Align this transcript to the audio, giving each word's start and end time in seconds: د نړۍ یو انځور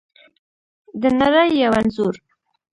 د 1.01 1.03
نړۍ 1.21 1.49
یو 1.63 1.73
انځور 1.79 2.15